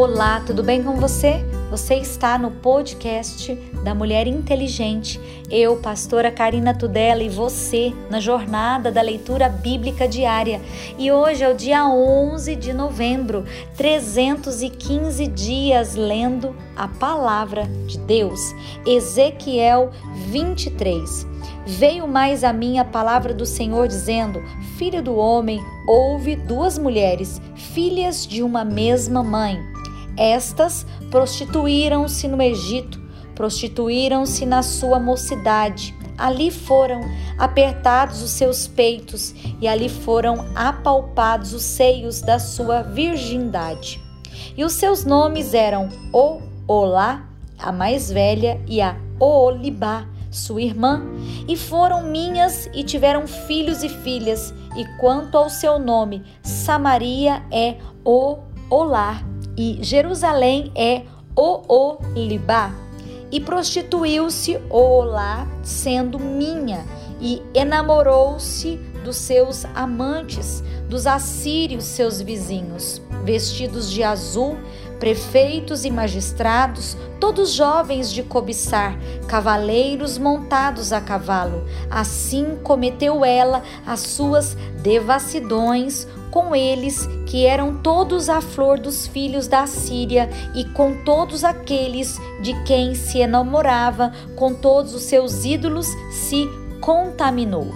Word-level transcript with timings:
Olá, 0.00 0.40
tudo 0.46 0.62
bem 0.62 0.80
com 0.80 0.94
você? 0.94 1.44
Você 1.72 1.96
está 1.96 2.38
no 2.38 2.52
podcast 2.52 3.52
da 3.82 3.96
Mulher 3.96 4.28
Inteligente. 4.28 5.20
Eu, 5.50 5.76
pastora 5.78 6.30
Karina 6.30 6.72
Tudela 6.72 7.20
e 7.20 7.28
você 7.28 7.92
na 8.08 8.20
jornada 8.20 8.92
da 8.92 9.02
leitura 9.02 9.48
bíblica 9.48 10.06
diária. 10.06 10.60
E 10.96 11.10
hoje 11.10 11.42
é 11.42 11.48
o 11.48 11.56
dia 11.56 11.84
11 11.84 12.54
de 12.54 12.72
novembro, 12.72 13.44
315 13.76 15.26
dias 15.26 15.96
lendo 15.96 16.54
a 16.76 16.86
palavra 16.86 17.64
de 17.88 17.98
Deus. 17.98 18.38
Ezequiel 18.86 19.90
23. 20.28 21.26
Veio 21.66 22.06
mais 22.06 22.44
a 22.44 22.52
mim 22.52 22.78
a 22.78 22.84
palavra 22.84 23.34
do 23.34 23.44
Senhor 23.44 23.88
dizendo: 23.88 24.40
Filho 24.76 25.02
do 25.02 25.16
homem, 25.16 25.60
houve 25.88 26.36
duas 26.36 26.78
mulheres, 26.78 27.42
filhas 27.74 28.24
de 28.24 28.44
uma 28.44 28.64
mesma 28.64 29.24
mãe. 29.24 29.58
Estas 30.18 30.84
prostituíram-se 31.12 32.26
no 32.26 32.42
Egito, 32.42 33.00
prostituíram-se 33.36 34.44
na 34.44 34.64
sua 34.64 34.98
mocidade. 34.98 35.94
Ali 36.18 36.50
foram 36.50 37.00
apertados 37.38 38.20
os 38.20 38.32
seus 38.32 38.66
peitos 38.66 39.32
e 39.60 39.68
ali 39.68 39.88
foram 39.88 40.44
apalpados 40.56 41.54
os 41.54 41.62
seios 41.62 42.20
da 42.20 42.40
sua 42.40 42.82
virgindade. 42.82 44.02
E 44.56 44.64
os 44.64 44.72
seus 44.72 45.04
nomes 45.04 45.54
eram 45.54 45.88
O 46.12 46.40
Olá, 46.66 47.28
a 47.56 47.70
mais 47.70 48.10
velha, 48.10 48.60
e 48.66 48.80
a 48.80 48.96
Oolibá, 49.20 50.04
sua 50.30 50.60
irmã, 50.60 51.02
e 51.46 51.56
foram 51.56 52.02
minhas 52.02 52.68
e 52.74 52.82
tiveram 52.82 53.28
filhos 53.28 53.84
e 53.84 53.88
filhas. 53.88 54.52
E 54.76 54.84
quanto 54.98 55.38
ao 55.38 55.48
seu 55.48 55.78
nome, 55.78 56.24
Samaria 56.42 57.42
é 57.52 57.76
O 58.04 58.38
Olá 58.68 59.22
e 59.58 59.78
Jerusalém 59.82 60.70
é 60.76 61.02
Oolibá. 61.34 62.72
E 63.30 63.40
prostituiu-se 63.40 64.58
Oolá, 64.70 65.46
sendo 65.62 66.18
minha, 66.18 66.86
e 67.20 67.42
enamorou-se 67.52 68.76
dos 69.04 69.16
seus 69.16 69.66
amantes, 69.74 70.62
dos 70.88 71.06
assírios, 71.06 71.84
seus 71.84 72.22
vizinhos, 72.22 73.02
vestidos 73.24 73.90
de 73.90 74.02
azul, 74.02 74.56
prefeitos 74.98 75.84
e 75.84 75.90
magistrados, 75.90 76.96
todos 77.20 77.52
jovens 77.52 78.10
de 78.10 78.22
cobiçar, 78.22 78.96
cavaleiros 79.26 80.16
montados 80.18 80.92
a 80.92 81.00
cavalo. 81.00 81.64
Assim 81.90 82.56
cometeu 82.62 83.24
ela 83.24 83.62
as 83.86 84.00
suas 84.00 84.56
devassidões 84.82 86.06
com 86.30 86.54
eles 86.54 87.08
que 87.28 87.44
eram 87.44 87.76
todos 87.76 88.30
a 88.30 88.40
flor 88.40 88.80
dos 88.80 89.06
filhos 89.06 89.46
da 89.46 89.66
Síria 89.66 90.30
e 90.54 90.64
com 90.64 91.04
todos 91.04 91.44
aqueles 91.44 92.18
de 92.40 92.54
quem 92.64 92.94
se 92.94 93.18
enamorava, 93.18 94.12
com 94.34 94.54
todos 94.54 94.94
os 94.94 95.02
seus 95.02 95.44
ídolos 95.44 95.86
se 96.10 96.48
contaminou. 96.80 97.66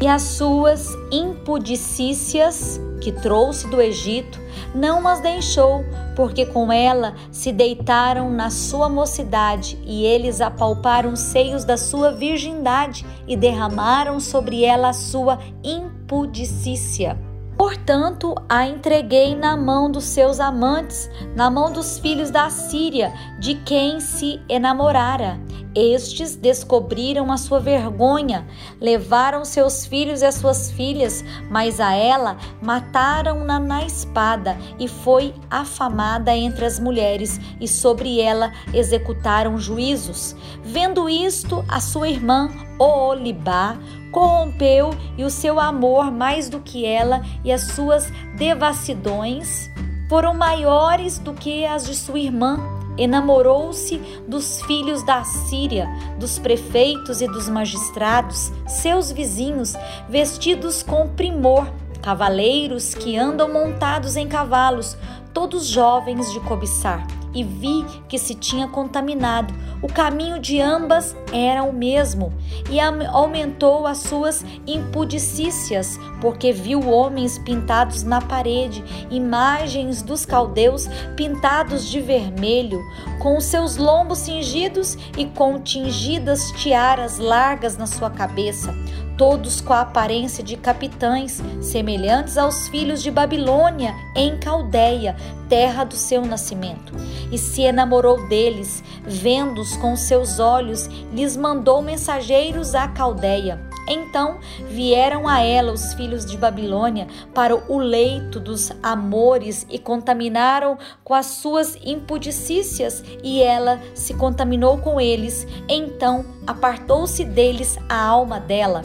E 0.00 0.06
as 0.08 0.22
suas 0.22 0.88
impudicícias 1.12 2.80
que 3.02 3.12
trouxe 3.12 3.68
do 3.68 3.80
Egito 3.80 4.40
não 4.74 5.06
as 5.06 5.20
deixou, 5.20 5.84
porque 6.16 6.46
com 6.46 6.72
ela 6.72 7.14
se 7.30 7.52
deitaram 7.52 8.30
na 8.30 8.48
sua 8.48 8.88
mocidade, 8.88 9.78
e 9.84 10.02
eles 10.06 10.40
apalparam 10.40 11.12
os 11.12 11.20
seios 11.20 11.62
da 11.62 11.76
sua 11.76 12.10
virgindade 12.10 13.04
e 13.28 13.36
derramaram 13.36 14.18
sobre 14.18 14.64
ela 14.64 14.88
a 14.88 14.94
sua 14.94 15.38
impudicícia. 15.62 17.33
Portanto, 17.56 18.34
a 18.48 18.66
entreguei 18.66 19.36
na 19.36 19.56
mão 19.56 19.90
dos 19.90 20.04
seus 20.04 20.40
amantes, 20.40 21.08
na 21.36 21.50
mão 21.50 21.72
dos 21.72 21.98
filhos 21.98 22.30
da 22.30 22.50
Síria, 22.50 23.12
de 23.38 23.54
quem 23.54 24.00
se 24.00 24.40
enamorara. 24.48 25.38
Estes 25.74 26.36
descobriram 26.36 27.32
a 27.32 27.36
sua 27.36 27.58
vergonha, 27.58 28.46
levaram 28.80 29.44
seus 29.44 29.84
filhos 29.84 30.22
e 30.22 30.24
as 30.24 30.36
suas 30.36 30.70
filhas, 30.70 31.24
mas 31.50 31.80
a 31.80 31.92
ela 31.92 32.36
mataram-na 32.62 33.58
na 33.58 33.84
espada 33.84 34.56
e 34.78 34.86
foi 34.86 35.34
afamada 35.50 36.34
entre 36.34 36.64
as 36.64 36.78
mulheres, 36.78 37.40
e 37.60 37.66
sobre 37.66 38.20
ela 38.20 38.52
executaram 38.72 39.58
juízos. 39.58 40.36
Vendo 40.62 41.08
isto, 41.08 41.64
a 41.68 41.80
sua 41.80 42.08
irmã 42.08 42.48
Oolibá 42.78 43.76
corrompeu 44.14 44.94
e 45.18 45.24
o 45.24 45.28
seu 45.28 45.58
amor 45.58 46.12
mais 46.12 46.48
do 46.48 46.60
que 46.60 46.86
ela 46.86 47.20
e 47.44 47.52
as 47.52 47.72
suas 47.72 48.10
devassidões 48.36 49.68
foram 50.08 50.32
maiores 50.32 51.18
do 51.18 51.34
que 51.34 51.66
as 51.66 51.84
de 51.84 51.96
sua 51.96 52.20
irmã. 52.20 52.60
Enamorou-se 52.96 53.98
dos 54.28 54.62
filhos 54.62 55.02
da 55.02 55.24
Síria, 55.24 55.88
dos 56.16 56.38
prefeitos 56.38 57.20
e 57.20 57.26
dos 57.26 57.48
magistrados, 57.48 58.52
seus 58.68 59.10
vizinhos, 59.10 59.74
vestidos 60.08 60.80
com 60.80 61.08
primor, 61.08 61.66
cavaleiros 62.00 62.94
que 62.94 63.16
andam 63.16 63.52
montados 63.52 64.14
em 64.14 64.28
cavalos, 64.28 64.96
todos 65.32 65.66
jovens 65.66 66.32
de 66.32 66.38
cobiçar 66.38 67.04
e 67.34 67.42
vi 67.42 67.84
que 68.08 68.18
se 68.18 68.34
tinha 68.34 68.68
contaminado. 68.68 69.52
O 69.82 69.88
caminho 69.88 70.38
de 70.38 70.60
ambas 70.60 71.16
era 71.32 71.62
o 71.62 71.72
mesmo, 71.72 72.32
e 72.70 72.78
aumentou 72.80 73.86
as 73.86 73.98
suas 73.98 74.44
impudicícias, 74.66 75.98
porque 76.20 76.52
viu 76.52 76.88
homens 76.88 77.38
pintados 77.38 78.02
na 78.02 78.20
parede, 78.20 78.82
imagens 79.10 80.00
dos 80.00 80.24
caldeus 80.24 80.88
pintados 81.16 81.86
de 81.90 82.00
vermelho, 82.00 82.80
com 83.18 83.40
seus 83.40 83.76
lombos 83.76 84.18
cingidos 84.18 84.96
e 85.18 85.26
com 85.26 85.60
tingidas 85.60 86.50
tiaras 86.52 87.18
largas 87.18 87.76
na 87.76 87.86
sua 87.86 88.10
cabeça 88.10 88.74
todos 89.16 89.60
com 89.60 89.72
a 89.72 89.80
aparência 89.82 90.42
de 90.42 90.56
capitães, 90.56 91.42
semelhantes 91.60 92.36
aos 92.36 92.68
filhos 92.68 93.02
de 93.02 93.10
Babilônia, 93.10 93.94
em 94.14 94.38
Caldeia, 94.38 95.16
terra 95.48 95.84
do 95.84 95.94
seu 95.94 96.24
nascimento. 96.24 96.92
E 97.30 97.38
se 97.38 97.62
enamorou 97.62 98.28
deles, 98.28 98.82
vendo-os 99.04 99.76
com 99.76 99.96
seus 99.96 100.38
olhos, 100.38 100.88
lhes 101.12 101.36
mandou 101.36 101.82
mensageiros 101.82 102.74
à 102.74 102.88
Caldeia. 102.88 103.60
Então 103.86 104.38
vieram 104.70 105.28
a 105.28 105.40
ela 105.42 105.70
os 105.70 105.92
filhos 105.92 106.24
de 106.24 106.38
Babilônia 106.38 107.06
para 107.34 107.54
o 107.54 107.78
leito 107.78 108.40
dos 108.40 108.72
amores 108.82 109.66
e 109.68 109.78
contaminaram 109.78 110.78
com 111.04 111.12
as 111.12 111.26
suas 111.26 111.76
impudicícias, 111.84 113.04
e 113.22 113.42
ela 113.42 113.78
se 113.94 114.14
contaminou 114.14 114.78
com 114.78 114.98
eles. 114.98 115.46
Então 115.68 116.24
apartou-se 116.46 117.24
deles 117.24 117.78
a 117.88 118.02
alma 118.02 118.40
dela 118.40 118.82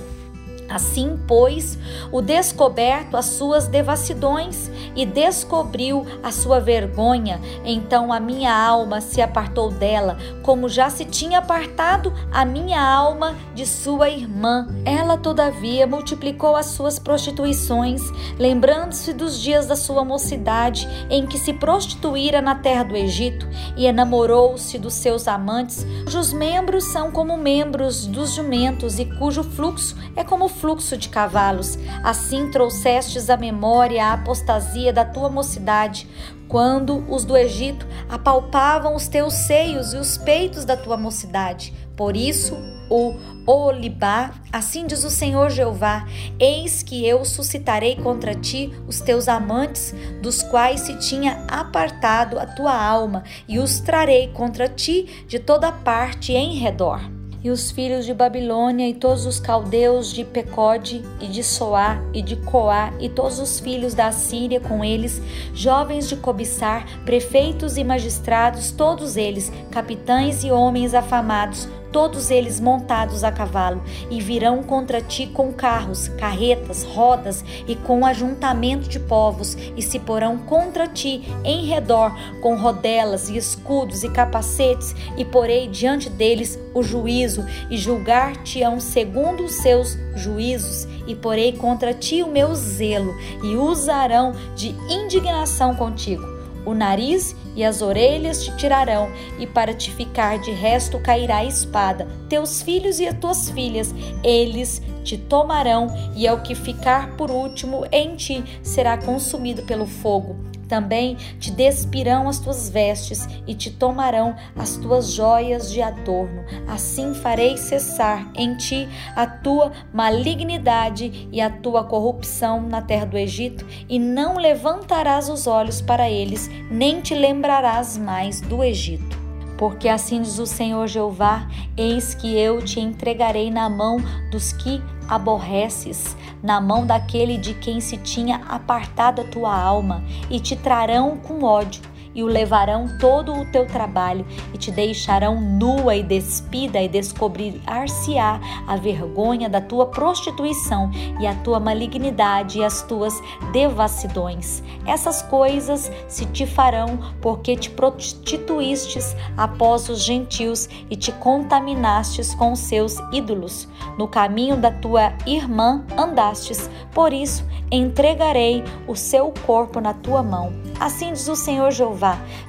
Assim, 0.70 1.20
pois, 1.28 1.78
o 2.12 2.22
descoberto 2.22 3.18
as 3.18 3.26
suas 3.26 3.68
devassidões 3.68 4.70
e 4.96 5.06
descobriu 5.06 6.06
a 6.22 6.32
sua 6.32 6.60
vergonha. 6.60 7.40
Então 7.66 8.14
a 8.14 8.20
minha 8.20 8.54
alma 8.54 9.02
se 9.02 9.22
apartou 9.22 9.72
dela, 9.72 10.18
como 10.44 10.70
já 10.70 10.90
se 10.90 11.06
tinha 11.06 11.40
apartado 11.40 12.14
a 12.32 12.46
minha 12.46 12.82
alma 12.82 13.36
de 13.56 13.66
sua 13.66 14.10
irmã. 14.10 14.68
Ela, 14.86 15.18
todavia, 15.18 15.88
multiplicou 15.88 16.56
as 16.56 16.68
suas 16.68 17.00
prostituições, 17.00 18.02
lembrando-se 18.38 19.14
dos 19.14 19.40
dias 19.40 19.68
da 19.68 19.76
sua 19.76 20.04
mocidade, 20.04 20.88
em 21.10 21.26
que 21.26 21.38
se 21.38 21.54
prostituíra 21.54 22.42
na 22.42 22.56
terra 22.56 22.84
do 22.84 22.96
Egito, 22.96 23.48
e 23.76 23.86
enamorou-se 23.86 24.78
dos 24.78 24.94
seus 24.94 25.28
amantes, 25.28 25.86
cujos 26.04 26.34
membros 26.34 26.86
são 26.86 27.12
como 27.12 27.38
membros 27.38 28.06
dos 28.06 28.34
jumentos 28.34 29.00
e 29.00 29.06
cujo 29.06 29.44
fluxo 29.44 29.96
é 30.16 30.24
como 30.24 30.48
fluxo 30.60 30.98
de 30.98 31.10
cavalos. 31.10 31.78
Assim 32.04 32.50
trouxestes 32.52 33.30
à 33.30 33.38
memória 33.38 34.06
a 34.06 34.14
apostasia 34.14 34.94
da 34.94 35.06
tua 35.06 35.30
mocidade, 35.30 36.08
quando 36.48 37.06
os 37.08 37.24
do 37.24 37.38
Egito 37.38 37.86
apalpavam 38.10 38.96
os 38.96 39.08
teus 39.08 39.34
seios 39.34 39.94
e 39.94 39.98
os 39.98 40.18
peitos 40.18 40.66
da 40.66 40.76
tua 40.76 40.98
mocidade. 40.98 41.74
Por 41.96 42.16
isso, 42.16 42.56
o 42.90 43.16
Olibá, 43.46 44.32
assim 44.52 44.88
diz 44.88 45.04
o 45.04 45.10
Senhor 45.10 45.50
Jeová: 45.50 46.08
Eis 46.40 46.82
que 46.82 47.06
eu 47.06 47.26
suscitarei 47.26 47.98
contra 47.98 48.34
ti 48.34 48.72
os 48.88 49.00
teus 49.00 49.28
amantes, 49.28 49.94
dos 50.22 50.42
quais 50.42 50.82
se 50.82 50.98
tinha 50.98 51.46
apartado 51.48 52.40
a 52.40 52.46
tua 52.46 52.74
alma, 52.74 53.24
e 53.48 53.60
os 53.60 53.80
trarei 53.80 54.30
contra 54.30 54.68
ti 54.68 55.26
de 55.28 55.40
toda 55.40 55.72
parte 55.72 56.34
em 56.34 56.56
redor 56.56 57.19
e 57.44 57.50
os 57.50 57.72
filhos 57.72 58.06
de 58.06 58.14
Babilônia 58.14 58.88
e 58.88 58.94
todos 58.94 59.26
os 59.26 59.40
caldeus 59.40 60.12
de 60.12 60.24
Pecode 60.24 61.04
e 61.22 61.28
de 61.28 61.44
Soá 61.44 62.02
e 62.14 62.22
de 62.22 62.36
Coá 62.36 62.94
e 63.00 63.08
todos 63.08 63.40
os 63.40 63.60
filhos 63.60 63.94
da 63.94 64.12
Síria 64.12 64.60
com 64.60 64.84
eles, 64.84 65.22
jovens 65.54 66.10
de 66.10 66.16
cobiçar, 66.16 66.86
prefeitos 67.06 67.78
e 67.78 67.84
magistrados, 67.84 68.72
todos 68.72 69.16
eles, 69.18 69.52
capitães 69.72 70.44
e 70.44 70.52
homens 70.52 70.94
afamados, 70.94 71.68
todos 71.92 72.32
eles 72.32 72.60
montados 72.60 73.24
a 73.24 73.32
cavalo, 73.32 73.82
e 74.10 74.22
virão 74.22 74.64
contra 74.64 75.02
ti 75.02 75.28
com 75.28 75.52
carros, 75.52 76.08
carretas, 76.08 76.84
rodas 76.84 77.44
e 77.68 77.76
com 77.76 78.06
ajuntamento 78.06 78.88
de 78.88 79.00
povos, 79.00 79.58
e 79.76 79.82
se 79.82 80.00
porão 80.00 80.38
contra 80.38 80.88
ti 80.88 81.24
em 81.44 81.66
redor, 81.66 82.16
com 82.42 82.56
rodelas 82.56 83.30
e 83.30 83.38
escudos 83.38 84.04
e 84.04 84.10
capacetes, 84.10 84.96
e 85.18 85.26
porei 85.26 85.68
diante 85.68 86.10
deles 86.10 86.60
o 86.74 86.84
juízo, 86.84 87.46
e 87.70 87.78
julgar-te-ão 87.78 88.80
segundo 88.80 89.44
os 89.44 89.54
seus 89.54 89.98
juízos, 90.16 90.88
e 91.08 91.16
porei 91.16 91.54
contra 91.54 91.94
ti 91.94 92.22
o 92.24 92.28
meu 92.28 92.54
zelo, 92.56 93.16
e 93.44 93.56
usarão 93.56 94.34
de 94.56 94.76
indignação 94.90 95.76
contigo 95.76 96.39
o 96.66 96.74
nariz 96.74 97.36
e 97.56 97.64
as 97.64 97.82
orelhas 97.82 98.44
te 98.44 98.56
tirarão, 98.56 99.12
e 99.38 99.48
para 99.48 99.74
te 99.74 99.92
ficar 99.92 100.40
de 100.40 100.52
resto 100.52 101.00
cairá 101.00 101.38
a 101.38 101.46
espada. 101.46 102.08
Teus 102.28 102.62
filhos 102.62 103.00
e 103.00 103.08
as 103.08 103.18
tuas 103.18 103.50
filhas, 103.50 103.94
eles 104.24 104.82
te 105.04 105.18
tomarão, 105.18 105.88
e 106.16 106.28
ao 106.28 106.42
que 106.42 106.56
ficar 106.56 107.16
por 107.16 107.32
último 107.32 107.86
em 107.92 108.16
ti 108.16 108.44
será 108.62 108.98
consumido 108.98 109.64
pelo 109.64 109.86
fogo. 109.86 110.59
Também 110.70 111.16
te 111.40 111.50
despirão 111.50 112.30
as 112.30 112.40
tuas 112.40 112.70
vestes 112.70 113.28
e 113.48 113.56
te 113.56 113.72
tomarão 113.72 114.36
as 114.56 114.78
tuas 114.78 115.12
joias 115.12 115.72
de 115.72 115.82
adorno. 115.82 116.46
Assim 116.68 117.16
farei 117.16 117.58
cessar 117.58 118.32
em 118.36 118.56
ti 118.56 118.88
a 119.16 119.26
tua 119.26 119.72
malignidade 119.92 121.28
e 121.32 121.42
a 121.42 121.50
tua 121.50 121.84
corrupção 121.84 122.62
na 122.62 122.82
terra 122.82 123.06
do 123.06 123.18
Egito, 123.18 123.66
e 123.90 123.98
não 123.98 124.38
levantarás 124.38 125.28
os 125.28 125.48
olhos 125.48 125.82
para 125.82 126.08
eles, 126.10 126.50
nem 126.70 127.02
te 127.02 127.16
lembrarás 127.16 127.98
mais 127.98 128.40
do 128.40 128.64
Egito. 128.64 129.19
Porque 129.60 129.90
assim 129.90 130.22
diz 130.22 130.40
o 130.40 130.46
Senhor 130.46 130.88
Jeová: 130.88 131.46
Eis 131.76 132.16
que 132.16 132.34
eu 132.38 132.62
te 132.62 132.80
entregarei 132.80 133.52
na 133.52 133.70
mão 133.70 133.98
dos 134.32 134.54
que 134.54 134.82
aborreces, 135.06 136.16
na 136.42 136.62
mão 136.62 136.86
daquele 136.86 137.38
de 137.38 137.54
quem 137.56 137.82
se 137.82 137.98
tinha 137.98 138.38
apartado 138.48 139.20
a 139.20 139.26
tua 139.26 139.54
alma, 139.54 140.02
e 140.30 140.40
te 140.40 140.56
trarão 140.56 141.18
com 141.18 141.44
ódio 141.44 141.89
e 142.14 142.24
o 142.24 142.28
levarão 142.28 142.88
todo 143.00 143.34
o 143.34 143.46
teu 143.46 143.66
trabalho 143.66 144.26
e 144.54 144.58
te 144.58 144.72
deixarão 144.72 145.40
nua 145.40 145.96
e 145.96 146.04
despida 146.04 146.82
e 146.82 146.88
descobrir-se-á 146.88 148.40
a 148.68 148.76
vergonha 148.76 149.50
da 149.50 149.62
tua 149.62 149.86
prostituição 149.88 150.90
e 151.20 151.28
a 151.28 151.36
tua 151.36 151.60
malignidade 151.60 152.60
e 152.60 152.64
as 152.64 152.82
tuas 152.82 153.14
devassidões. 153.52 154.64
Essas 154.86 155.22
coisas 155.22 155.92
se 156.08 156.26
te 156.26 156.46
farão 156.46 157.00
porque 157.22 157.56
te 157.56 157.70
prostituístes 157.70 159.16
após 159.38 159.90
os 159.90 160.04
gentios 160.04 160.68
e 160.90 160.96
te 160.96 161.12
contaminastes 161.12 162.34
com 162.34 162.54
os 162.54 162.60
seus 162.60 162.98
ídolos. 163.12 163.68
No 163.98 164.08
caminho 164.08 164.58
da 164.58 164.72
tua 164.72 165.14
irmã 165.26 165.84
andastes, 165.98 166.70
por 166.94 167.14
isso 167.14 167.46
entregarei 167.72 168.64
o 168.88 168.96
seu 168.96 169.32
corpo 169.46 169.80
na 169.80 169.94
tua 169.94 170.24
mão. 170.24 170.52
Assim 170.80 171.14
diz 171.14 171.28
o 171.28 171.36
Senhor 171.36 171.72
Jeová: 171.72 171.99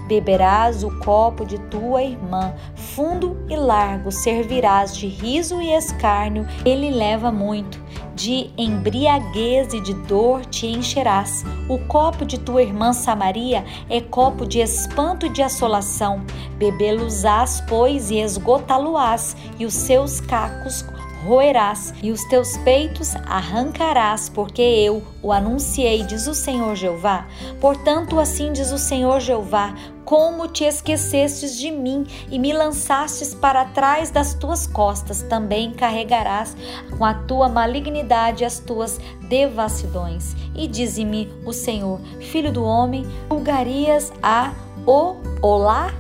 beberás 0.07 0.83
o 0.83 0.91
copo 0.99 1.45
de 1.45 1.59
tua 1.59 2.03
irmã, 2.03 2.55
fundo 2.75 3.37
e 3.49 3.57
largo, 3.57 4.11
servirás 4.11 4.97
de 4.97 5.07
riso 5.07 5.61
e 5.61 5.73
escárnio, 5.73 6.47
ele 6.65 6.91
leva 6.91 7.31
muito. 7.31 7.81
De 8.15 8.51
embriaguez 8.59 9.73
e 9.73 9.81
de 9.81 9.95
dor 9.95 10.45
te 10.45 10.67
encherás. 10.67 11.45
O 11.69 11.79
copo 11.79 12.27
de 12.27 12.39
tua 12.39 12.63
irmã 12.63 12.93
Samaria 12.93 13.65
é 13.89 14.01
copo 14.01 14.45
de 14.45 14.61
espanto 14.61 15.27
e 15.27 15.31
de 15.31 15.43
assolação. 15.43 16.23
Bebê-los-ás, 16.59 17.63
pois, 17.67 18.11
e 18.11 18.19
esgotá-lo-ás, 18.19 19.37
e 19.59 19.65
os 19.65 19.73
seus 19.73 20.21
cacos 20.21 20.83
roerás 21.25 21.93
e 22.03 22.11
os 22.11 22.25
teus 22.25 22.57
peitos 22.59 23.15
arrancarás, 23.27 24.29
porque 24.29 24.63
eu 24.63 25.03
o 25.23 25.33
anunciei, 25.33 26.03
diz 26.03 26.27
o 26.27 26.35
Senhor 26.35 26.75
Jeová. 26.75 27.27
Portanto, 27.61 28.19
assim 28.19 28.53
diz 28.53 28.73
o 28.73 28.79
Senhor 28.79 29.21
Jeová: 29.21 29.75
como 30.05 30.49
te 30.49 30.65
esquecestes 30.65 31.57
de 31.57 31.71
mim 31.71 32.07
e 32.31 32.39
me 32.39 32.53
lançastes 32.53 33.35
para 33.35 33.65
trás 33.67 34.11
das 34.11 34.35
tuas 34.35 34.67
costas, 34.67 35.23
também 35.23 35.73
carregarás 35.73 36.57
com 36.99 37.05
a 37.05 37.15
tua 37.15 37.49
malignidade 37.49 38.45
as 38.45 38.59
tuas 38.59 38.99
devassidões. 39.29 40.35
E 40.55 40.67
dize-me 40.67 41.33
o 41.47 41.53
Senhor, 41.53 42.01
filho 42.21 42.53
do 42.53 42.65
homem, 42.65 43.07
julgarias 43.31 44.13
a 44.23 44.53
o 44.87 45.17
Olá 45.43 45.93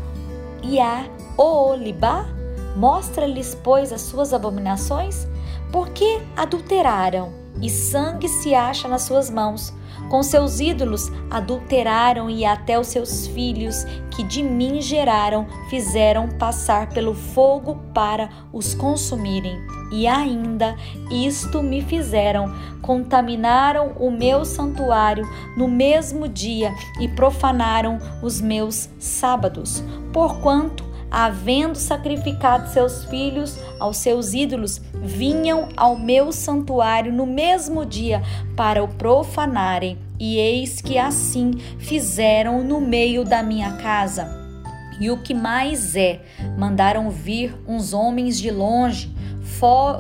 e 0.63 0.81
a 0.81 1.07
Oolibá? 1.37 2.40
Mostra-lhes, 2.77 3.55
pois, 3.55 3.93
as 3.93 4.03
suas 4.03 4.33
abominações? 4.33 5.27
Porque 5.73 6.21
adulteraram, 6.37 7.33
e 7.61 7.69
sangue 7.69 8.29
se 8.29 8.55
acha 8.55 8.89
nas 8.89 9.03
suas 9.03 9.29
mãos. 9.31 9.73
Com 10.09 10.23
seus 10.23 10.61
ídolos 10.61 11.11
adulteraram, 11.31 12.31
e 12.31 12.45
até 12.45 12.79
os 12.79 12.89
seus 12.89 13.27
filhos, 13.27 13.85
que 14.11 14.23
de 14.23 14.43
mim 14.43 14.81
geraram, 14.81 15.47
fizeram 15.69 16.29
passar 16.29 16.89
pelo 16.89 17.15
fogo 17.15 17.77
para 17.95 18.29
os 18.53 18.75
consumirem. 18.75 19.59
E 19.93 20.07
ainda 20.07 20.77
isto 21.11 21.63
me 21.63 21.83
fizeram: 21.83 22.53
contaminaram 22.81 23.93
o 23.99 24.11
meu 24.11 24.45
santuário 24.45 25.29
no 25.57 25.69
mesmo 25.69 26.29
dia 26.29 26.73
e 27.01 27.09
profanaram 27.09 27.99
os 28.23 28.41
meus 28.41 28.89
sábados. 28.99 29.83
Porquanto 30.13 30.90
havendo 31.11 31.77
sacrificado 31.77 32.71
seus 32.71 33.05
filhos 33.05 33.59
aos 33.79 33.97
seus 33.97 34.33
ídolos, 34.33 34.81
vinham 35.03 35.69
ao 35.77 35.99
meu 35.99 36.31
santuário 36.31 37.13
no 37.13 37.27
mesmo 37.27 37.85
dia 37.85 38.23
para 38.57 38.83
o 38.83 38.89
profanarem. 38.89 39.99
E 40.19 40.37
eis 40.37 40.81
que 40.81 40.99
assim 40.99 41.53
fizeram 41.79 42.63
no 42.63 42.81
meio 42.81 43.25
da 43.25 43.43
minha 43.43 43.73
casa. 43.79 44.39
E 45.01 45.11
o 45.11 45.17
que 45.17 45.33
mais 45.33 45.97
é, 45.97 46.21
mandaram 46.59 47.11
vir 47.11 47.57
uns 47.67 47.95
homens 47.95 48.39
de 48.39 48.51
longe, 48.51 49.11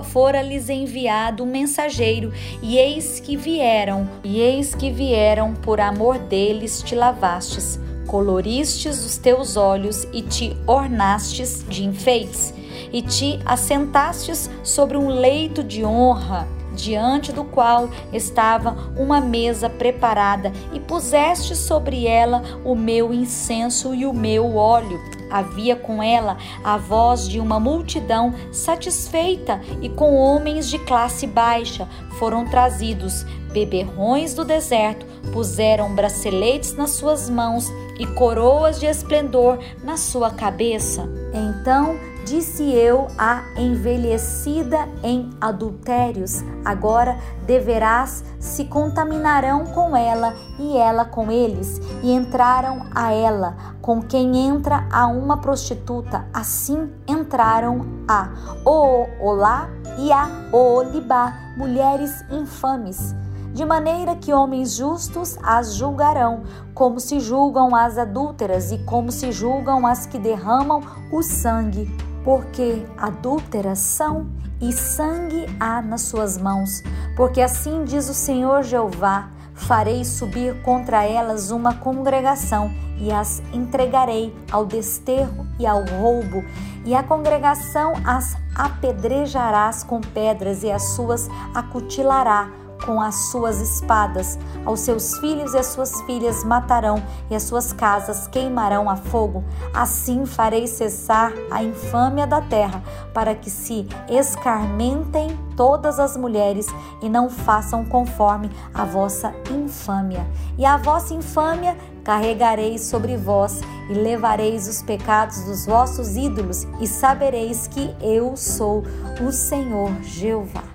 fora-lhes 0.04 0.68
enviado 0.68 1.42
um 1.42 1.46
mensageiro, 1.46 2.32
e 2.62 2.76
eis 2.76 3.18
que 3.18 3.34
vieram, 3.34 4.08
e 4.22 4.40
eis 4.40 4.74
que 4.74 4.90
vieram, 4.90 5.54
por 5.54 5.80
amor 5.80 6.18
deles 6.18 6.82
te 6.82 6.94
lavastes 6.94 7.80
coloristes 8.10 9.04
os 9.04 9.16
teus 9.16 9.56
olhos 9.56 10.04
e 10.12 10.20
te 10.20 10.56
ornastes 10.66 11.64
de 11.68 11.84
enfeites, 11.84 12.52
e 12.92 13.02
te 13.02 13.38
assentastes 13.44 14.50
sobre 14.64 14.96
um 14.96 15.06
leito 15.06 15.62
de 15.62 15.84
honra, 15.84 16.48
diante 16.74 17.30
do 17.30 17.44
qual 17.44 17.88
estava 18.12 18.76
uma 18.98 19.20
mesa 19.20 19.70
preparada, 19.70 20.50
e 20.72 20.80
puseste 20.80 21.54
sobre 21.54 22.04
ela 22.04 22.42
o 22.64 22.74
meu 22.74 23.14
incenso 23.14 23.94
e 23.94 24.04
o 24.04 24.12
meu 24.12 24.56
óleo. 24.56 25.19
Havia 25.30 25.76
com 25.76 26.02
ela 26.02 26.36
a 26.64 26.76
voz 26.76 27.28
de 27.28 27.38
uma 27.38 27.60
multidão 27.60 28.34
satisfeita 28.52 29.60
e 29.80 29.88
com 29.88 30.14
homens 30.14 30.68
de 30.68 30.78
classe 30.80 31.26
baixa 31.26 31.88
foram 32.18 32.44
trazidos 32.44 33.24
beberrões 33.52 34.34
do 34.34 34.44
deserto, 34.44 35.06
puseram 35.32 35.94
braceletes 35.94 36.74
nas 36.74 36.90
suas 36.90 37.28
mãos 37.28 37.66
e 37.98 38.06
coroas 38.06 38.80
de 38.80 38.86
esplendor 38.86 39.58
na 39.82 39.96
sua 39.96 40.30
cabeça. 40.30 41.08
Então 41.32 42.09
disse 42.24 42.62
eu 42.72 43.08
a 43.18 43.42
envelhecida 43.56 44.88
em 45.02 45.30
adultérios: 45.40 46.42
agora 46.64 47.18
deverás 47.46 48.24
se 48.38 48.64
contaminarão 48.64 49.64
com 49.66 49.96
ela 49.96 50.34
e 50.58 50.76
ela 50.76 51.04
com 51.04 51.30
eles, 51.30 51.80
e 52.02 52.12
entraram 52.12 52.86
a 52.94 53.12
ela, 53.12 53.56
com 53.80 54.00
quem 54.00 54.36
entra 54.36 54.86
a 54.90 55.06
uma 55.06 55.38
prostituta, 55.38 56.26
assim 56.32 56.90
entraram 57.06 57.86
a 58.08 58.30
Olá 58.64 59.68
e 59.98 60.12
a 60.12 60.28
Olibá, 60.52 61.34
mulheres 61.56 62.24
infames 62.30 63.14
de 63.52 63.64
maneira 63.64 64.14
que 64.14 64.32
homens 64.32 64.76
justos 64.76 65.36
as 65.42 65.74
julgarão, 65.74 66.42
como 66.72 67.00
se 67.00 67.18
julgam 67.18 67.74
as 67.74 67.98
adúlteras 67.98 68.70
e 68.70 68.78
como 68.78 69.10
se 69.10 69.32
julgam 69.32 69.86
as 69.86 70.06
que 70.06 70.18
derramam 70.18 70.80
o 71.12 71.22
sangue, 71.22 71.90
porque 72.24 72.86
adúlteras 72.96 73.78
são 73.78 74.26
e 74.60 74.72
sangue 74.72 75.46
há 75.58 75.80
nas 75.80 76.02
suas 76.02 76.36
mãos. 76.36 76.82
Porque 77.16 77.40
assim 77.40 77.84
diz 77.84 78.08
o 78.08 78.14
Senhor 78.14 78.62
Jeová: 78.62 79.28
farei 79.54 80.04
subir 80.04 80.60
contra 80.62 81.04
elas 81.04 81.50
uma 81.50 81.74
congregação 81.74 82.70
e 82.98 83.10
as 83.10 83.42
entregarei 83.52 84.34
ao 84.52 84.66
desterro 84.66 85.46
e 85.58 85.66
ao 85.66 85.82
roubo, 85.84 86.44
e 86.84 86.94
a 86.94 87.02
congregação 87.02 87.94
as 88.04 88.36
apedrejarás 88.54 89.82
com 89.82 90.00
pedras 90.00 90.62
e 90.62 90.70
as 90.70 90.90
suas 90.90 91.28
acutilará 91.54 92.59
com 92.84 93.00
as 93.00 93.30
suas 93.30 93.60
espadas, 93.60 94.38
aos 94.64 94.80
seus 94.80 95.18
filhos 95.18 95.54
e 95.54 95.58
as 95.58 95.66
suas 95.66 96.00
filhas 96.02 96.44
matarão, 96.44 97.02
e 97.30 97.34
as 97.34 97.42
suas 97.44 97.72
casas 97.72 98.26
queimarão 98.28 98.88
a 98.88 98.96
fogo. 98.96 99.44
Assim 99.72 100.26
farei 100.26 100.66
cessar 100.66 101.32
a 101.50 101.62
infâmia 101.62 102.26
da 102.26 102.40
terra, 102.40 102.82
para 103.12 103.34
que 103.34 103.50
se 103.50 103.86
escarmentem 104.08 105.38
todas 105.56 105.98
as 105.98 106.16
mulheres 106.16 106.66
e 107.02 107.08
não 107.08 107.28
façam 107.28 107.84
conforme 107.84 108.50
a 108.72 108.84
vossa 108.84 109.34
infâmia. 109.50 110.26
E 110.56 110.64
a 110.64 110.76
vossa 110.76 111.12
infâmia 111.14 111.76
carregareis 112.02 112.82
sobre 112.82 113.16
vós 113.16 113.60
e 113.90 113.92
levareis 113.92 114.66
os 114.68 114.82
pecados 114.82 115.44
dos 115.44 115.66
vossos 115.66 116.16
ídolos 116.16 116.66
e 116.80 116.86
sabereis 116.86 117.66
que 117.66 117.94
eu 118.00 118.36
sou 118.36 118.82
o 119.20 119.30
Senhor 119.30 119.92
Jeová. 120.02 120.69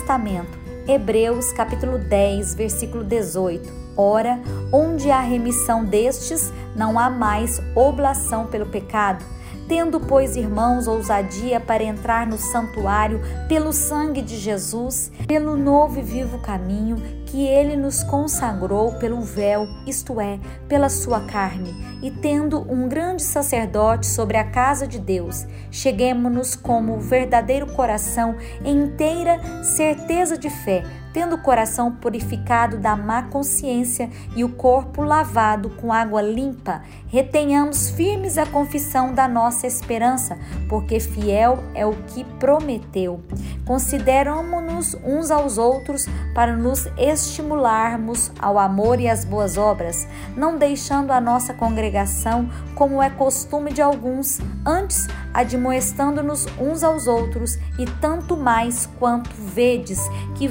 Testamento, 0.00 0.58
Hebreus 0.88 1.52
capítulo 1.52 1.98
10, 1.98 2.54
versículo 2.54 3.04
18. 3.04 3.70
Ora, 3.94 4.40
onde 4.72 5.10
há 5.10 5.20
remissão 5.20 5.84
destes, 5.84 6.50
não 6.74 6.98
há 6.98 7.10
mais 7.10 7.60
oblação 7.76 8.46
pelo 8.46 8.64
pecado. 8.64 9.22
Tendo, 9.70 10.00
pois, 10.00 10.34
irmãos, 10.34 10.88
ousadia 10.88 11.60
para 11.60 11.84
entrar 11.84 12.26
no 12.26 12.36
santuário 12.36 13.20
pelo 13.46 13.72
sangue 13.72 14.20
de 14.20 14.36
Jesus, 14.36 15.12
pelo 15.28 15.56
novo 15.56 16.00
e 16.00 16.02
vivo 16.02 16.40
caminho 16.40 16.96
que 17.24 17.46
ele 17.46 17.76
nos 17.76 18.02
consagrou 18.02 18.94
pelo 18.94 19.20
véu, 19.20 19.68
isto 19.86 20.20
é, 20.20 20.40
pela 20.66 20.88
sua 20.88 21.20
carne, 21.20 21.72
e 22.02 22.10
tendo 22.10 22.60
um 22.68 22.88
grande 22.88 23.22
sacerdote 23.22 24.08
sobre 24.08 24.36
a 24.36 24.50
casa 24.50 24.88
de 24.88 24.98
Deus, 24.98 25.46
cheguemos-nos 25.70 26.56
como 26.56 26.98
verdadeiro 26.98 27.68
coração 27.68 28.34
em 28.64 28.76
inteira 28.76 29.62
certeza 29.62 30.36
de 30.36 30.50
fé 30.50 30.82
tendo 31.12 31.36
o 31.36 31.42
coração 31.42 31.92
purificado 31.92 32.78
da 32.78 32.96
má 32.96 33.22
consciência 33.24 34.10
e 34.36 34.44
o 34.44 34.48
corpo 34.48 35.02
lavado 35.02 35.70
com 35.70 35.92
água 35.92 36.22
limpa, 36.22 36.82
retenhamos 37.08 37.90
firmes 37.90 38.38
a 38.38 38.46
confissão 38.46 39.12
da 39.12 39.26
nossa 39.26 39.66
esperança, 39.66 40.38
porque 40.68 41.00
fiel 41.00 41.58
é 41.74 41.84
o 41.84 41.94
que 42.08 42.24
prometeu. 42.38 43.20
Consideramos-nos 43.66 44.94
uns 45.04 45.30
aos 45.30 45.58
outros 45.58 46.06
para 46.34 46.56
nos 46.56 46.86
estimularmos 46.96 48.30
ao 48.38 48.58
amor 48.58 49.00
e 49.00 49.08
às 49.08 49.24
boas 49.24 49.56
obras, 49.56 50.06
não 50.36 50.56
deixando 50.56 51.12
a 51.12 51.20
nossa 51.20 51.52
congregação 51.54 52.48
como 52.74 53.02
é 53.02 53.10
costume 53.10 53.72
de 53.72 53.82
alguns, 53.82 54.40
antes 54.64 55.06
admoestando-nos 55.34 56.46
uns 56.58 56.82
aos 56.82 57.06
outros, 57.06 57.58
e 57.78 57.86
tanto 58.00 58.36
mais 58.36 58.86
quanto 58.98 59.30
vedes 59.30 60.00
que 60.34 60.48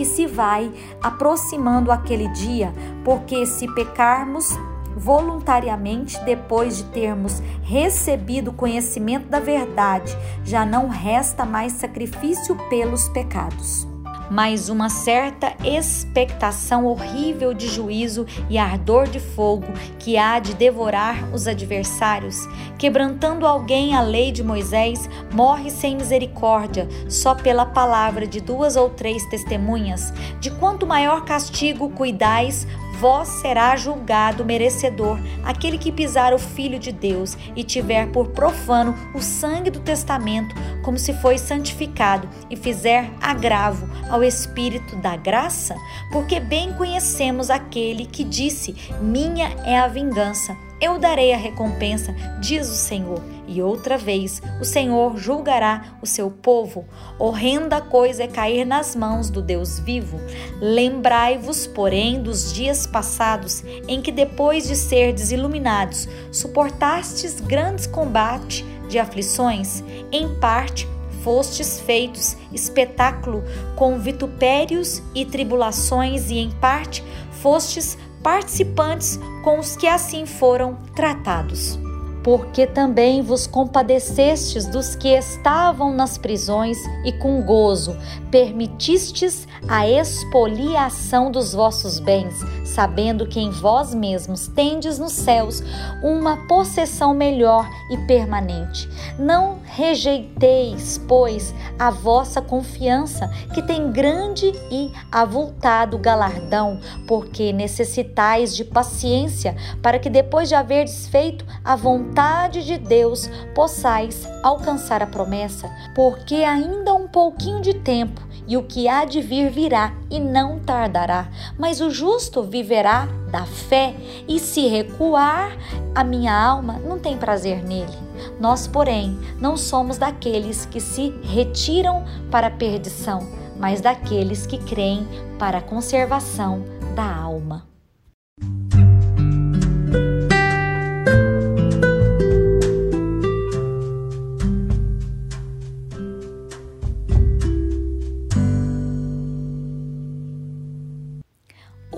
que 0.00 0.04
se 0.06 0.26
vai 0.26 0.72
aproximando 1.02 1.92
aquele 1.92 2.26
dia, 2.28 2.72
porque 3.04 3.44
se 3.44 3.66
pecarmos 3.74 4.58
voluntariamente 4.96 6.18
depois 6.24 6.78
de 6.78 6.84
termos 6.84 7.42
recebido 7.62 8.50
conhecimento 8.50 9.28
da 9.28 9.40
verdade, 9.40 10.16
já 10.42 10.64
não 10.64 10.88
resta 10.88 11.44
mais 11.44 11.74
sacrifício 11.74 12.56
pelos 12.70 13.10
pecados 13.10 13.89
mas 14.30 14.68
uma 14.68 14.88
certa 14.88 15.52
expectação 15.64 16.86
horrível 16.86 17.52
de 17.52 17.66
juízo 17.66 18.26
e 18.48 18.56
ardor 18.56 19.08
de 19.08 19.18
fogo 19.18 19.66
que 19.98 20.16
há 20.16 20.38
de 20.38 20.54
devorar 20.54 21.28
os 21.34 21.46
adversários. 21.46 22.36
Quebrantando 22.78 23.46
alguém 23.46 23.94
a 23.94 24.00
lei 24.00 24.30
de 24.30 24.42
Moisés, 24.42 25.08
morre 25.32 25.70
sem 25.70 25.96
misericórdia, 25.96 26.88
só 27.08 27.34
pela 27.34 27.66
palavra 27.66 28.26
de 28.26 28.40
duas 28.40 28.76
ou 28.76 28.88
três 28.88 29.24
testemunhas. 29.28 30.12
De 30.40 30.50
quanto 30.50 30.86
maior 30.86 31.24
castigo 31.24 31.90
cuidais, 31.90 32.66
vós 33.00 33.28
será 33.40 33.74
julgado 33.76 34.44
merecedor 34.44 35.18
aquele 35.42 35.78
que 35.78 35.90
pisar 35.90 36.34
o 36.34 36.38
Filho 36.38 36.78
de 36.78 36.92
Deus 36.92 37.36
e 37.56 37.64
tiver 37.64 38.08
por 38.12 38.28
profano 38.28 38.94
o 39.14 39.20
sangue 39.20 39.70
do 39.70 39.80
testamento, 39.80 40.54
como 40.82 40.98
se 40.98 41.14
foi 41.14 41.38
santificado, 41.38 42.28
e 42.50 42.56
fizer 42.56 43.10
agravo 43.20 43.88
ao 44.10 44.22
Espírito 44.22 44.96
da 44.96 45.16
graça, 45.16 45.74
porque 46.12 46.38
bem 46.38 46.74
conhecemos 46.74 47.48
aquele 47.48 48.04
que 48.04 48.22
disse: 48.22 48.76
Minha 49.00 49.48
é 49.64 49.78
a 49.78 49.88
vingança 49.88 50.54
eu 50.80 50.98
darei 50.98 51.32
a 51.34 51.36
recompensa, 51.36 52.14
diz 52.40 52.68
o 52.70 52.74
Senhor. 52.74 53.22
E 53.50 53.60
outra 53.60 53.98
vez 53.98 54.40
o 54.60 54.64
Senhor 54.64 55.18
julgará 55.18 55.98
o 56.00 56.06
seu 56.06 56.30
povo. 56.30 56.84
Horrenda 57.18 57.80
coisa 57.80 58.22
é 58.22 58.28
cair 58.28 58.64
nas 58.64 58.94
mãos 58.94 59.28
do 59.28 59.42
Deus 59.42 59.80
vivo. 59.80 60.20
Lembrai-vos, 60.60 61.66
porém, 61.66 62.22
dos 62.22 62.52
dias 62.52 62.86
passados, 62.86 63.64
em 63.88 64.00
que, 64.00 64.12
depois 64.12 64.68
de 64.68 64.76
serdes 64.76 65.32
iluminados, 65.32 66.08
suportastes 66.30 67.40
grandes 67.40 67.88
combates 67.88 68.64
de 68.88 69.00
aflições, 69.00 69.82
em 70.12 70.32
parte 70.36 70.88
fostes 71.24 71.80
feitos 71.80 72.36
espetáculo 72.52 73.42
com 73.74 73.98
vitupérios 73.98 75.02
e 75.12 75.24
tribulações, 75.24 76.30
e 76.30 76.38
em 76.38 76.52
parte 76.52 77.04
fostes 77.42 77.98
participantes 78.22 79.18
com 79.42 79.58
os 79.58 79.74
que 79.74 79.88
assim 79.88 80.24
foram 80.24 80.76
tratados. 80.94 81.89
Porque 82.22 82.66
também 82.66 83.22
vos 83.22 83.46
compadecestes 83.46 84.66
dos 84.66 84.94
que 84.94 85.08
estavam 85.08 85.92
nas 85.92 86.18
prisões 86.18 86.76
e 87.04 87.12
com 87.12 87.40
gozo 87.42 87.96
permitistes 88.30 89.48
a 89.68 89.88
expoliação 89.88 91.30
dos 91.30 91.52
vossos 91.52 91.98
bens, 91.98 92.34
sabendo 92.64 93.26
que 93.26 93.40
em 93.40 93.50
vós 93.50 93.94
mesmos 93.94 94.46
tendes 94.48 94.98
nos 94.98 95.12
céus 95.12 95.62
uma 96.02 96.46
possessão 96.46 97.14
melhor 97.14 97.68
e 97.90 97.96
permanente. 98.06 98.88
Não 99.18 99.59
rejeiteis, 99.72 100.98
pois, 101.06 101.54
a 101.78 101.90
vossa 101.90 102.42
confiança, 102.42 103.28
que 103.54 103.62
tem 103.62 103.92
grande 103.92 104.52
e 104.70 104.90
avultado 105.12 105.96
galardão, 105.96 106.80
porque 107.06 107.52
necessitais 107.52 108.54
de 108.56 108.64
paciência, 108.64 109.56
para 109.80 109.98
que 109.98 110.10
depois 110.10 110.48
de 110.48 110.54
haverdes 110.54 111.06
feito 111.06 111.44
a 111.64 111.76
vontade 111.76 112.64
de 112.64 112.76
Deus, 112.78 113.30
possais 113.54 114.26
alcançar 114.42 115.02
a 115.02 115.06
promessa, 115.06 115.70
porque 115.94 116.36
ainda 116.36 116.92
um 116.92 117.06
pouquinho 117.06 117.60
de 117.60 117.74
tempo 117.74 118.29
e 118.50 118.56
o 118.56 118.64
que 118.64 118.88
há 118.88 119.04
de 119.04 119.20
vir 119.20 119.48
virá 119.48 119.94
e 120.10 120.18
não 120.18 120.58
tardará. 120.58 121.28
Mas 121.56 121.80
o 121.80 121.88
justo 121.88 122.42
viverá 122.42 123.06
da 123.30 123.46
fé, 123.46 123.94
e 124.26 124.40
se 124.40 124.66
recuar, 124.66 125.56
a 125.94 126.02
minha 126.02 126.34
alma 126.34 126.72
não 126.80 126.98
tem 126.98 127.16
prazer 127.16 127.62
nele. 127.62 127.96
Nós, 128.40 128.66
porém, 128.66 129.16
não 129.40 129.56
somos 129.56 129.98
daqueles 129.98 130.66
que 130.66 130.80
se 130.80 131.14
retiram 131.22 132.04
para 132.28 132.48
a 132.48 132.50
perdição, 132.50 133.20
mas 133.56 133.80
daqueles 133.80 134.48
que 134.48 134.58
creem 134.58 135.06
para 135.38 135.58
a 135.58 135.62
conservação 135.62 136.64
da 136.96 137.04
alma. 137.04 137.69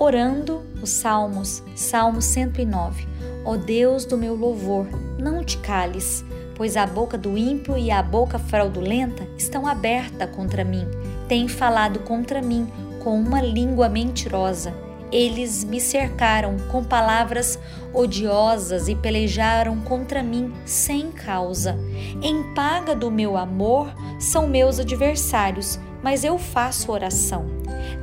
Orando 0.03 0.61
os 0.81 0.89
Salmos, 0.89 1.63
Salmo 1.75 2.21
109. 2.21 3.07
Ó 3.45 3.55
Deus 3.55 4.05
do 4.05 4.17
meu 4.17 4.35
louvor, 4.35 4.85
não 5.17 5.43
te 5.43 5.57
cales, 5.59 6.25
pois 6.55 6.75
a 6.75 6.85
boca 6.85 7.17
do 7.17 7.37
ímpio 7.37 7.77
e 7.77 7.89
a 7.89 8.03
boca 8.03 8.37
fraudulenta 8.37 9.25
estão 9.37 9.65
abertas 9.65 10.29
contra 10.35 10.63
mim. 10.63 10.85
Têm 11.27 11.47
falado 11.47 11.99
contra 11.99 12.41
mim 12.41 12.67
com 13.01 13.17
uma 13.17 13.41
língua 13.41 13.87
mentirosa. 13.87 14.73
Eles 15.09 15.63
me 15.63 15.79
cercaram 15.79 16.57
com 16.71 16.83
palavras 16.83 17.57
odiosas 17.93 18.87
e 18.87 18.95
pelejaram 18.95 19.79
contra 19.81 20.23
mim 20.23 20.51
sem 20.65 21.11
causa. 21.11 21.77
Em 22.21 22.53
paga 22.53 22.95
do 22.95 23.11
meu 23.11 23.37
amor 23.37 23.93
são 24.19 24.47
meus 24.47 24.79
adversários, 24.79 25.79
mas 26.03 26.23
eu 26.23 26.37
faço 26.37 26.91
oração. 26.91 27.45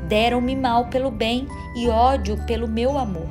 Deram-me 0.09 0.57
mal 0.57 0.87
pelo 0.87 1.11
bem 1.11 1.47
e 1.76 1.88
ódio 1.88 2.37
pelo 2.47 2.66
meu 2.66 2.99
amor. 2.99 3.28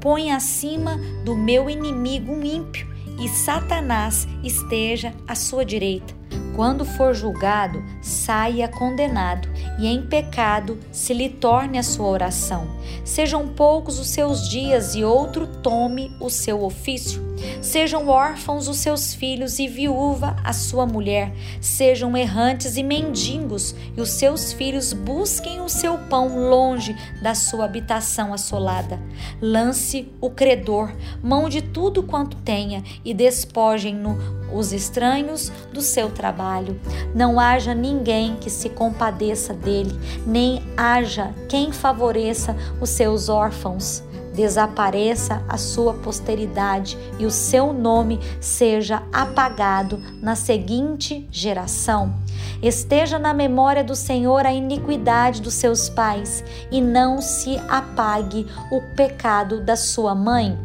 Põe 0.00 0.30
acima 0.30 0.96
do 1.24 1.34
meu 1.36 1.68
inimigo 1.68 2.32
um 2.32 2.42
ímpio 2.42 2.94
e 3.18 3.28
Satanás 3.28 4.26
esteja 4.42 5.12
à 5.26 5.34
sua 5.34 5.64
direita. 5.64 6.14
quando 6.54 6.84
for 6.84 7.14
julgado, 7.14 7.82
saia 8.00 8.68
condenado, 8.68 9.48
e 9.78 9.86
em 9.86 10.06
pecado 10.06 10.78
se 10.92 11.12
lhe 11.12 11.28
torne 11.28 11.78
a 11.78 11.82
sua 11.82 12.06
oração. 12.06 12.68
Sejam 13.04 13.48
poucos 13.48 13.98
os 13.98 14.08
seus 14.08 14.48
dias, 14.48 14.94
e 14.94 15.04
outro 15.04 15.46
tome 15.46 16.16
o 16.20 16.30
seu 16.30 16.62
ofício. 16.62 17.33
Sejam 17.60 18.08
órfãos 18.08 18.68
os 18.68 18.78
seus 18.78 19.14
filhos, 19.14 19.58
e 19.58 19.68
viúva 19.68 20.36
a 20.44 20.52
sua 20.52 20.86
mulher. 20.86 21.32
Sejam 21.60 22.16
errantes 22.16 22.76
e 22.76 22.82
mendigos, 22.82 23.74
e 23.96 24.00
os 24.00 24.10
seus 24.10 24.52
filhos 24.52 24.92
busquem 24.92 25.60
o 25.60 25.68
seu 25.68 25.98
pão 25.98 26.48
longe 26.50 26.96
da 27.22 27.34
sua 27.34 27.64
habitação 27.64 28.32
assolada. 28.32 29.00
Lance 29.40 30.12
o 30.20 30.30
credor, 30.30 30.92
mão 31.22 31.48
de 31.48 31.62
tudo 31.62 32.02
quanto 32.02 32.36
tenha, 32.38 32.82
e 33.04 33.14
despojem-no 33.14 34.44
os 34.52 34.72
estranhos 34.72 35.50
do 35.72 35.80
seu 35.80 36.10
trabalho. 36.10 36.80
Não 37.14 37.40
haja 37.40 37.74
ninguém 37.74 38.36
que 38.36 38.50
se 38.50 38.68
compadeça 38.68 39.52
dele, 39.52 39.98
nem 40.26 40.62
haja 40.76 41.34
quem 41.48 41.72
favoreça 41.72 42.56
os 42.80 42.90
seus 42.90 43.28
órfãos. 43.28 44.02
Desapareça 44.34 45.44
a 45.48 45.56
sua 45.56 45.94
posteridade 45.94 46.98
e 47.20 47.24
o 47.24 47.30
seu 47.30 47.72
nome 47.72 48.18
seja 48.40 49.02
apagado 49.12 50.02
na 50.20 50.34
seguinte 50.34 51.28
geração. 51.30 52.12
Esteja 52.60 53.18
na 53.18 53.32
memória 53.32 53.84
do 53.84 53.94
Senhor 53.94 54.44
a 54.44 54.52
iniquidade 54.52 55.40
dos 55.40 55.54
seus 55.54 55.88
pais 55.88 56.42
e 56.70 56.80
não 56.80 57.22
se 57.22 57.56
apague 57.68 58.46
o 58.72 58.80
pecado 58.96 59.60
da 59.60 59.76
sua 59.76 60.14
mãe. 60.14 60.58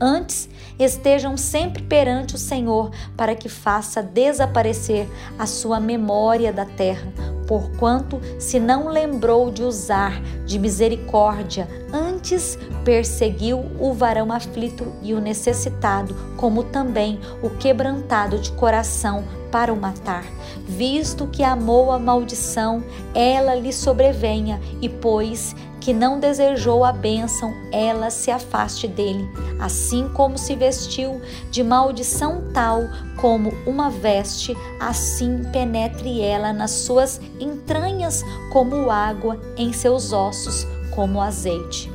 Antes, 0.00 0.48
estejam 0.78 1.36
sempre 1.36 1.82
perante 1.82 2.34
o 2.34 2.38
Senhor, 2.38 2.90
para 3.16 3.34
que 3.34 3.48
faça 3.48 4.02
desaparecer 4.02 5.08
a 5.38 5.46
sua 5.46 5.80
memória 5.80 6.52
da 6.52 6.64
terra, 6.64 7.12
porquanto 7.46 8.20
se 8.38 8.58
não 8.58 8.88
lembrou 8.88 9.50
de 9.50 9.62
usar 9.62 10.20
de 10.44 10.58
misericórdia, 10.58 11.68
antes 11.92 12.58
perseguiu 12.84 13.64
o 13.80 13.92
varão 13.92 14.32
aflito 14.32 14.92
e 15.02 15.14
o 15.14 15.20
necessitado, 15.20 16.14
como 16.36 16.64
também 16.64 17.20
o 17.42 17.50
quebrantado 17.50 18.38
de 18.38 18.50
coração 18.52 19.24
para 19.56 19.72
o 19.72 19.80
matar. 19.80 20.26
Visto 20.68 21.26
que 21.28 21.42
amou 21.42 21.90
a 21.90 21.98
maldição, 21.98 22.84
ela 23.14 23.54
lhe 23.54 23.72
sobrevenha, 23.72 24.60
e 24.82 24.88
pois 24.88 25.56
que 25.80 25.94
não 25.94 26.20
desejou 26.20 26.84
a 26.84 26.92
bênção, 26.92 27.54
ela 27.72 28.10
se 28.10 28.30
afaste 28.30 28.86
dele, 28.86 29.26
assim 29.58 30.10
como 30.10 30.36
se 30.36 30.54
vestiu 30.54 31.22
de 31.50 31.64
maldição 31.64 32.50
tal 32.52 32.82
como 33.18 33.50
uma 33.66 33.88
veste, 33.88 34.54
assim 34.78 35.42
penetre 35.50 36.20
ela 36.20 36.52
nas 36.52 36.72
suas 36.72 37.18
entranhas 37.40 38.22
como 38.52 38.90
água 38.90 39.40
em 39.56 39.72
seus 39.72 40.12
ossos, 40.12 40.66
como 40.94 41.18
azeite. 41.18 41.90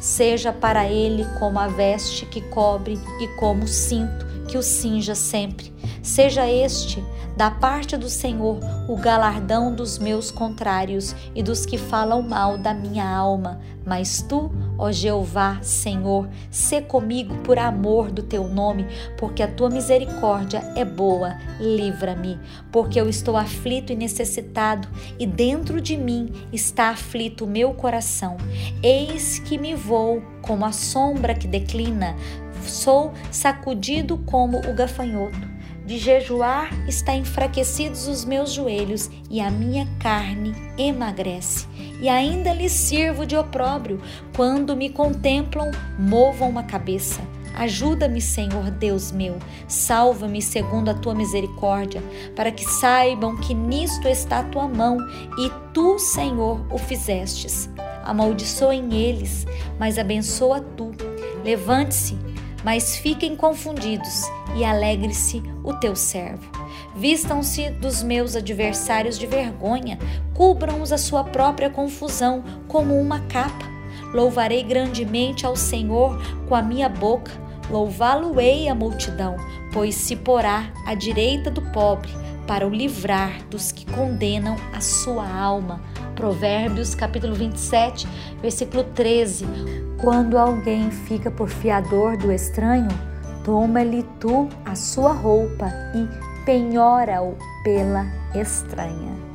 Seja 0.00 0.52
para 0.52 0.88
ele 0.88 1.24
como 1.38 1.60
a 1.60 1.68
veste 1.68 2.26
que 2.26 2.40
cobre 2.40 2.98
e 3.20 3.28
como 3.38 3.62
o 3.66 3.68
cinto 3.68 4.26
que 4.48 4.58
o 4.58 4.62
cinja 4.62 5.14
sempre. 5.14 5.77
Seja 6.08 6.50
este 6.50 7.04
da 7.36 7.50
parte 7.50 7.94
do 7.94 8.08
Senhor 8.08 8.58
o 8.88 8.96
galardão 8.96 9.74
dos 9.74 9.98
meus 9.98 10.30
contrários 10.30 11.14
e 11.34 11.42
dos 11.42 11.66
que 11.66 11.76
falam 11.76 12.22
mal 12.22 12.56
da 12.56 12.72
minha 12.72 13.06
alma. 13.06 13.60
Mas 13.84 14.22
tu, 14.22 14.50
ó 14.78 14.90
Jeová, 14.90 15.58
Senhor, 15.60 16.26
sê 16.50 16.80
comigo 16.80 17.36
por 17.44 17.58
amor 17.58 18.10
do 18.10 18.22
teu 18.22 18.48
nome, 18.48 18.86
porque 19.18 19.42
a 19.42 19.52
tua 19.52 19.68
misericórdia 19.68 20.72
é 20.74 20.82
boa. 20.82 21.36
Livra-me, 21.60 22.40
porque 22.72 22.98
eu 22.98 23.06
estou 23.06 23.36
aflito 23.36 23.92
e 23.92 23.96
necessitado, 23.96 24.88
e 25.18 25.26
dentro 25.26 25.78
de 25.78 25.94
mim 25.94 26.32
está 26.50 26.88
aflito 26.88 27.44
o 27.44 27.48
meu 27.48 27.74
coração. 27.74 28.38
Eis 28.82 29.38
que 29.40 29.58
me 29.58 29.74
vou 29.74 30.22
como 30.40 30.64
a 30.64 30.72
sombra 30.72 31.34
que 31.34 31.46
declina, 31.46 32.16
sou 32.64 33.12
sacudido 33.30 34.16
como 34.24 34.58
o 34.58 34.74
gafanhoto 34.74 35.57
de 35.88 35.96
jejuar 35.96 36.68
está 36.86 37.14
enfraquecidos 37.14 38.08
os 38.08 38.22
meus 38.22 38.52
joelhos 38.52 39.10
e 39.30 39.40
a 39.40 39.50
minha 39.50 39.88
carne 39.98 40.54
emagrece. 40.76 41.66
E 41.98 42.10
ainda 42.10 42.52
lhes 42.52 42.72
sirvo 42.72 43.24
de 43.24 43.34
opróbrio. 43.34 43.98
Quando 44.36 44.76
me 44.76 44.90
contemplam, 44.90 45.70
movam 45.98 46.50
uma 46.50 46.62
cabeça. 46.62 47.22
Ajuda-me, 47.54 48.20
Senhor 48.20 48.70
Deus 48.70 49.10
meu, 49.10 49.38
salva-me 49.66 50.42
segundo 50.42 50.90
a 50.90 50.94
tua 50.94 51.14
misericórdia, 51.14 52.02
para 52.36 52.52
que 52.52 52.64
saibam 52.64 53.34
que 53.38 53.54
nisto 53.54 54.06
está 54.06 54.40
a 54.40 54.44
tua 54.44 54.68
mão 54.68 54.98
e 55.38 55.50
tu, 55.72 55.98
Senhor, 55.98 56.60
o 56.70 56.76
fizestes. 56.76 57.68
Amaldiçoem 58.04 58.94
eles, 58.94 59.46
mas 59.78 59.98
abençoa 59.98 60.60
tu. 60.60 60.92
Levante-se, 61.42 62.18
mas 62.62 62.94
fiquem 62.98 63.34
confundidos 63.34 64.28
e 64.58 64.64
alegre-se 64.64 65.40
o 65.62 65.72
teu 65.72 65.94
servo. 65.94 66.50
Vistam-se 66.96 67.70
dos 67.70 68.02
meus 68.02 68.34
adversários 68.34 69.16
de 69.16 69.24
vergonha, 69.24 69.98
cubram-os 70.34 70.92
a 70.92 70.98
sua 70.98 71.22
própria 71.22 71.70
confusão 71.70 72.42
como 72.66 72.98
uma 73.00 73.20
capa. 73.20 73.64
Louvarei 74.12 74.64
grandemente 74.64 75.46
ao 75.46 75.54
Senhor 75.54 76.20
com 76.48 76.56
a 76.56 76.62
minha 76.62 76.88
boca, 76.88 77.30
louvá-lo-ei 77.70 78.68
a 78.68 78.74
multidão, 78.74 79.36
pois 79.72 79.94
se 79.94 80.16
porá 80.16 80.72
à 80.84 80.94
direita 80.94 81.50
do 81.50 81.62
pobre 81.62 82.10
para 82.46 82.66
o 82.66 82.70
livrar 82.70 83.44
dos 83.48 83.70
que 83.70 83.86
condenam 83.92 84.56
a 84.72 84.80
sua 84.80 85.28
alma. 85.28 85.80
Provérbios 86.16 86.96
capítulo 86.96 87.34
27, 87.34 88.08
versículo 88.42 88.82
13. 88.82 89.46
Quando 90.00 90.36
alguém 90.36 90.90
fica 90.90 91.30
por 91.30 91.48
fiador 91.48 92.16
do 92.16 92.32
estranho, 92.32 92.88
Toma-lhe 93.48 94.04
tu 94.20 94.46
a 94.66 94.74
sua 94.74 95.14
roupa 95.14 95.72
e 95.94 96.06
penhora-o 96.44 97.34
pela 97.64 98.04
estranha. 98.34 99.27